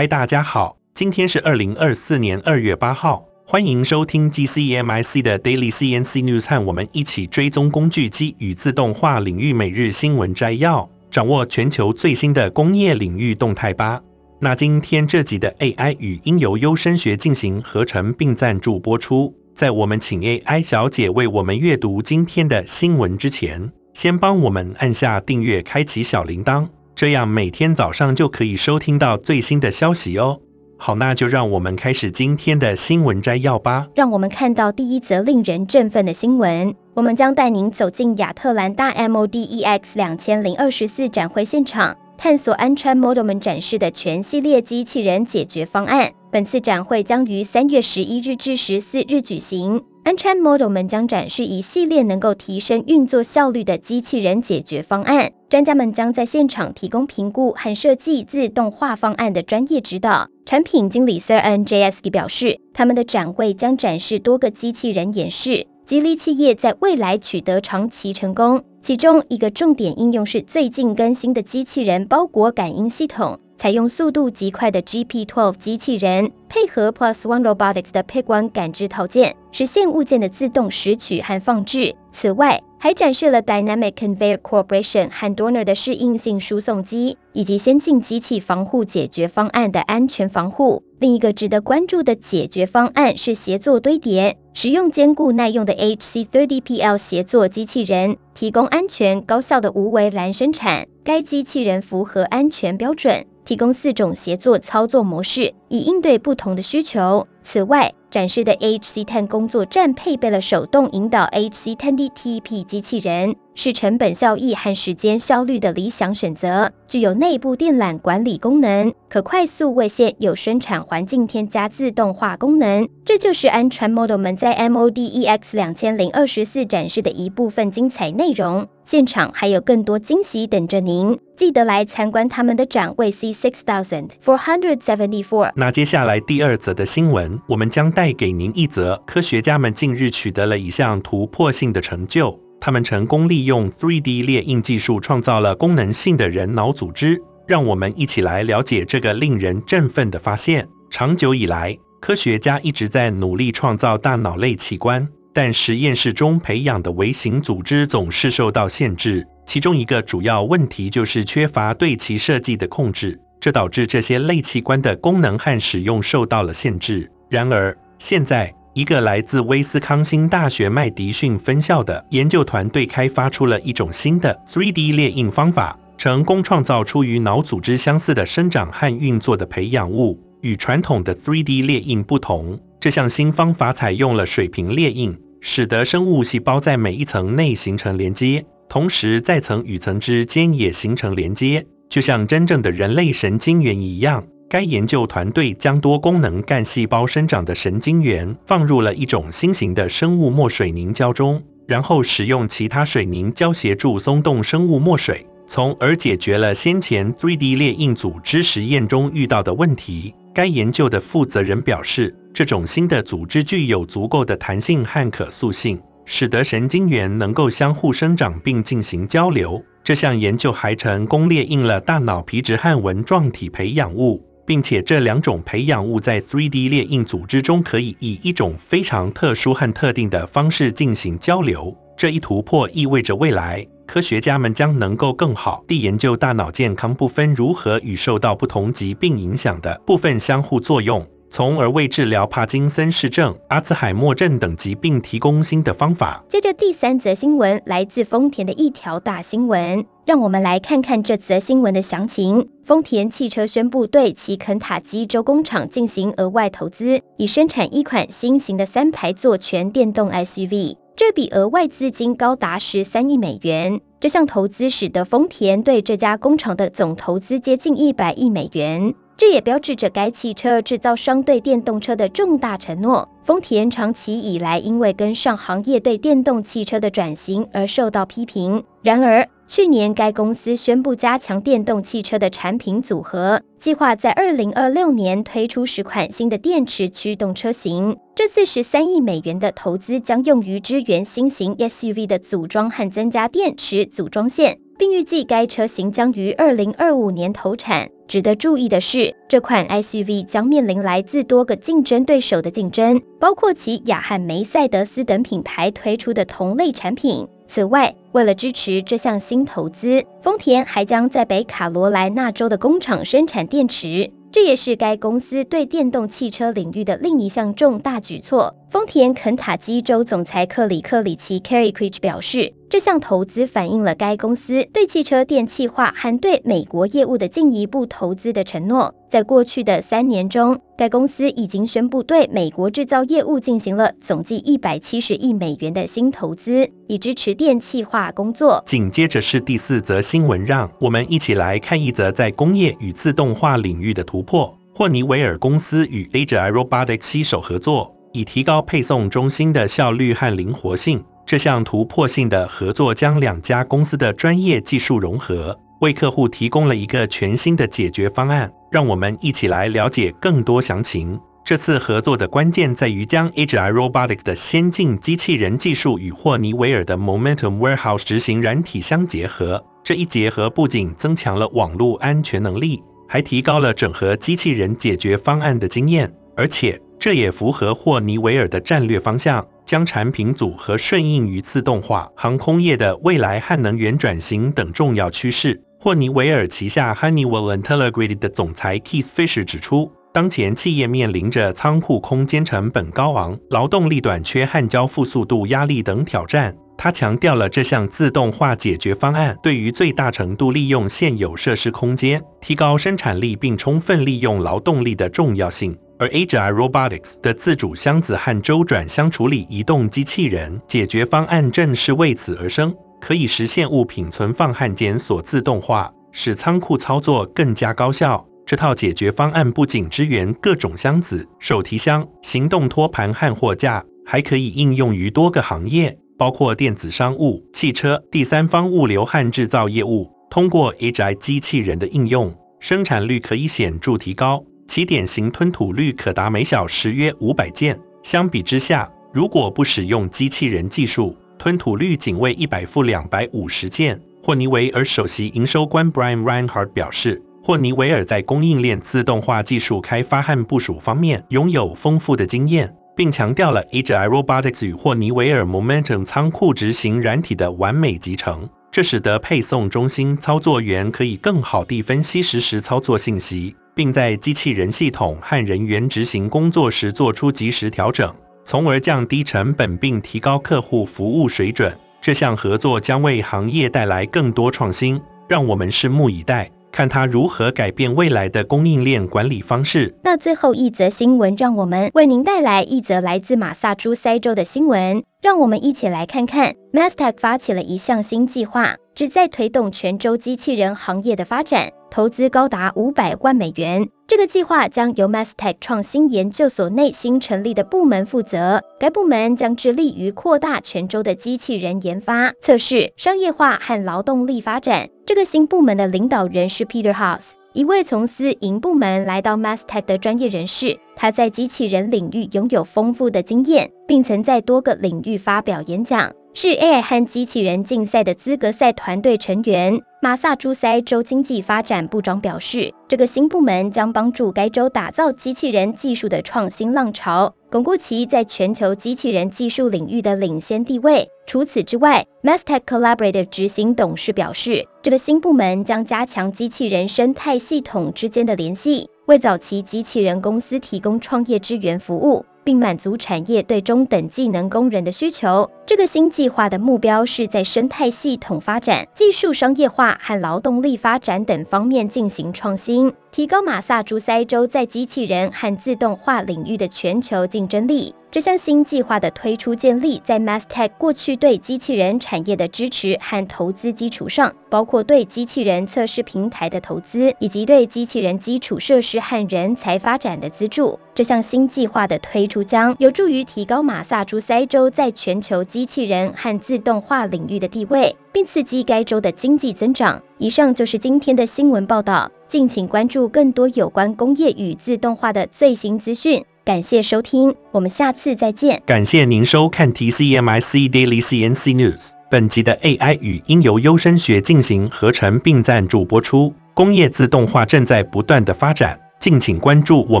[0.00, 14.00] 嗨，大家好，今天是二零二四年二月八号，欢迎收听 GCMIC 的 Daily CNC News，和我们一起追踪工具机与自动化领域每日新闻摘要，掌握全球最新的工业领域动态吧。
[14.38, 19.34] 那今天这集的 AI 语音由优声学进行合成并赞助播出。
[19.54, 26.68] 在我们请 AI 小姐为我们阅读今天的新闻之前，先帮我们按下订阅，开启小铃铛。
[27.00, 30.40] 这样每天早上就可以收听到最新的消息哦。
[30.76, 33.88] 好，那就让我们开始今天的新闻摘要吧。
[33.94, 36.74] 让我们看到第一则令人振奋的新闻。
[36.92, 46.12] 我们将带您走进亚特兰大 MODEX 2024展会现场，探索安川 Model 们展示的全系列机器人解决方案。
[46.30, 49.84] 本次展会将于三月十一日至十四日举行。
[50.04, 55.32] 安川 Model 们将展示一系列能够提升运作效率的机器人解决方案。
[55.50, 60.28] 专家们将在现场提供评估和设计自动化方案的专业指导。
[60.46, 68.62] 产品经理 Sir NJSK 表示，他们的展会将展示多个机器人演示，激励企业在未来取得长期成功。
[68.80, 73.40] 其中一个重点应用是最近更新的机器人包裹感应系统。
[73.58, 81.96] 采用速度极快的 GP12 机器人，配合 Plus One Robotics 的 Pick One 感知套件，实现物件的自动拾取和放置。
[82.12, 90.82] 此外，还展示了 Dynamic Conveyor Corporation 和 Dorner 的适应性输送机，以及先进机器防护解决方案的安全防护。
[90.98, 100.88] 另一个值得关注的解决方案是协作堆叠，使用坚固耐用的 HC30PL 协作机器人，提供安全高效的无围栏生产。
[101.04, 103.26] 该机器人符合安全标准。
[103.42, 107.26] 提供四种协作操作模式，以应对不同的需求。
[107.52, 116.70] 此外，展示的 HC10 工作站配备了手动引导 HC10DTP 机器人，是成本效益和时间效率的理想选择。
[116.86, 122.88] 具有内部电缆管理功能，可快速为现有生产环境添加自动化功能。
[123.04, 125.40] 这就是安川 Model 们在 MODEX
[125.74, 128.68] 2024展示的一部分精彩内容。
[128.84, 135.52] 现场还有更多惊喜等着您，记得来参观他们的展位 C6474。
[135.56, 147.22] 那接下来第二则的新闻，我们将带给您一则科学家们近日取得了一项突破性的成就，他们成功利用 3D 列印技术创造了功能性的人脑组织。
[147.48, 150.68] 让我们一起来了解这个令人振奋的发现。
[150.90, 155.08] 长久以来，科学家一直在努力创造大脑类器官。
[155.32, 167.10] 但实验室中培养的微型组织总是受到限制，其中一个主要问题就是缺乏对其设计的控制，这导致这些类器官的功能和使用受到了限制。
[167.28, 180.20] 然而，现在一个来自威斯康星大学麦迪逊分校的研究团队开发出了一种新的 3D 列印方法，成功创造出与脑组织相似的生长和运作的培养物。
[180.42, 194.28] 与传统的 3D 列印不同，这项新方法采用了水平列印，使得生物细胞在每一层内形成连接，同时在层与层之间也形成连接，就像真正的人类神经元一样。
[194.48, 210.14] 该研究团队将多功能干细胞生长的神经元放入了一种新型的生物墨水凝胶中，然后使用其他水凝胶协助松动生物墨水，从而解决了先前 3D 列印组织实验中遇到的问题。
[210.32, 215.80] 该研究的负责人表示，这种新的组织具有足够的弹性和可塑性，
[216.12, 219.64] 使得神经元能够相互生长并进行交流。
[219.84, 231.76] 这项研究还成功列印了大脑皮质和纹状体培养物，并且这两种培养物在 3D 列印组织中可以以一种非常特殊和特定的方式进行交流。
[231.96, 246.24] 这一突破意味着未来，科学家们将能够更好地研究大脑健康部分如何与受到不同疾病影响的部分相互作用，从而为治疗帕金森氏症、阿兹海默症等疾病提供新的方法。
[246.28, 252.48] 接着第三则新闻来自丰田的一条大新闻，让我们来看看这则新闻的详情。
[252.64, 260.78] 丰田汽车宣布对其肯塔基州工厂进行额外投资，以生产一款新型的三排座全电动 SUV。
[260.96, 263.80] 这笔额外资金高达十三亿美元。
[264.00, 268.94] 这项投资使得丰田对这家工厂的总投资接近一百亿美元。
[269.20, 273.10] 这也标志着该汽车制造商对电动车的重大承诺。
[273.22, 278.64] 丰田长期以来因为跟上行业对电动汽车的转型而受到批评。
[278.80, 287.98] 然而，去年该公司宣布加强电动汽车的产品组合，计划在二零二六年推出十款新的电池驱动车型。
[288.14, 294.60] 这次十三亿美元的投资将用于支援新型 SUV 的组装和增加电池组装线。
[294.80, 297.90] 并预计该车型将于二零二五年投产。
[298.08, 307.28] 值得注意的是，这款 SUV 将面临来自多个竞争对手的竞争，包括其雅汉梅赛德斯等品牌推出的同类产品。
[307.46, 314.10] 此外，为了支持这项新投资，丰田还将在北卡罗来纳州的工厂生产电池。
[314.32, 318.54] 这也是该公司对电动汽车领域的另一项重大举措。
[318.70, 328.94] 丰田肯塔基州总裁克里克里奇 （Kerry Creech） 表示，这项投资反映了该公司对汽车电气化和对美国业务的进一步投资的承诺。
[329.08, 338.62] 在过去的三年中，该公司已经宣布对美国制造业务进行了总计一百七十亿美元的新投资，以支持电气化工作。
[338.64, 344.56] 紧接着是第四则新闻，让我们一起来看一则在工业与自动化领域的突破。
[344.74, 351.04] 霍尼韦尔公司与 AGI Robotics 携手合作，以提高配送中心的效率和灵活性。
[351.26, 358.50] 这项突破性的合作将两家公司的专业技术融合，为客户提供了一个全新的解决方案。
[358.70, 361.20] 让我们一起来了解更多详情。
[361.50, 369.64] 这次合作的关键在于将 AGI Robotics 的先进机器人技术与霍尼韦尔的 Momentum Warehouse 执行软体相结合。
[369.82, 385.64] 这一结合不仅增强了网络安全能力，还提高了整合机器人解决方案的经验，而且这也符合霍尼韦尔的战略方向，将产品组合顺应于自动化、航空业的未来和能源转型等重要趋势。
[385.80, 396.56] 霍尼韦尔旗下 Honeywell Intelligrated 的总裁 Keith Fisher 指出，当前企业面临着仓库空间成本高昂、劳动力短缺和交付速度压力等挑战。
[396.76, 405.78] 他强调了这项自动化解决方案对于最大程度利用现有设施空间、提高生产力并充分利用劳动力的重要性。
[405.98, 418.26] 而 AGI Robotics 的自主箱子和周转箱处理移动机器人解决方案正是为此而生，可以实现物品存放和检索自动化，使仓库操作更加高效。
[418.50, 425.96] 这套解决方案不仅支援各种箱子、手提箱、行动托盘和货架，还可以应用于多个行业。
[426.18, 430.10] 包括电子商务、汽车、第三方物流和制造业务。
[430.30, 437.78] 通过 AI 机器人的应用，生产率可以显著提高，其典型吞吐率可达每小时约五百件。
[438.02, 444.02] 相比之下，如果不使用机器人技术，吞吐率仅为一百负两百五十件。
[444.24, 452.76] 霍尼韦尔首席营收官 Brian Reinhardt 表示，霍尼韦尔在供应链自动化技术开发和部署方面拥有丰富的经验。
[453.00, 468.14] 并强调了 AGI Robotics 与霍尼韦尔 Momentum 仓库执行软体的完美集成，这使得配送中心操作员可以更好地分析实时操作信息，并在机器人系统和人员执行工作时做出及时调整，
[468.44, 471.78] 从而降低成本并提高客户服务水准。
[472.02, 476.50] 这项合作将为行业带来更多创新，让我们拭目以待。
[476.72, 479.94] 看它如何改变未来的供应链管理方式。
[480.02, 485.04] 那最后一则新闻，让我们为您带来一则来自马萨诸塞州的新闻。
[485.22, 493.88] 让我们一起来看看，Mastec 发起了一项新计划，旨在推动全州机器人行业的发展，投资高达五百万美元。
[494.06, 504.88] 这个计划将由 Mastech 创新研究所内新成立的部门负责，该部门将致力于扩大全州的机器人研发、测试、商业化和劳动力发展。
[505.06, 510.78] 这个新部门的领导人是 Peter House，一位从私营部门来到 Mastech 的专业人士。
[510.96, 519.82] 他在机器人领域拥有丰富的经验，并曾在多个领域发表演讲，是 AI 和机器人竞赛的资格赛团队成员。
[520.00, 531.08] 马萨诸塞州经济发展部长表示，这个新部门将帮助该州打造机器人技术的创新浪潮，巩固其在全球机器人技术领域的领先地位。
[531.26, 542.24] 除此之外 m a s t e c Collaborative 执行董事表示，这个新部门将加强机器人生态系统之间的联系，为早期机器人公司提供创业支援服务。
[542.50, 545.52] 并满足产业对中等技能工人的需求。
[545.66, 557.94] 这个新计划的目标是在生态系统发展、技术商业化和劳动力发展等方面进行创新，提高马萨诸塞州在机器人和自动化领域的全球竞争力。
[558.12, 570.80] 这项新计划的推出建立在 Mastech 过去对机器人产业的支持和投资基础上，包括对机器人测试平台的投资，以及对机器人基础设施和人才发展的资助。
[570.92, 580.02] 这项新计划的推出将有助于提高马萨诸塞州在全球机器人和自动化领域的地位，并刺激该州的经济增长。
[580.18, 586.24] 以上就是今天的新闻报道，敬请关注更多有关工业与自动化的最新资讯。
[586.50, 588.60] 感谢收听，我们下次再见。
[588.66, 591.90] 感谢您收看 TCMIC Daily CNC News。
[592.10, 596.34] 本集的 AI 语音由优声学进行合成并赞助播出。
[596.52, 600.00] 工业自动化正在不断的发展，敬请关注我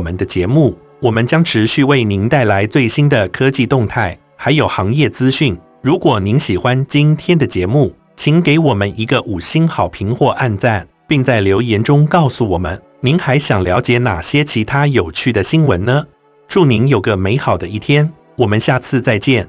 [0.00, 5.56] 们的节目，我们将持续为您带来最新的科技动态，还有行业资讯。
[5.82, 16.06] 如果您喜欢今天的节目，请给我们一个五星好评或按赞，并在留言中告诉我们，您还想了解哪些其他有趣的新闻呢？
[16.50, 19.48] 祝您有个美好的一天，我们下次再见。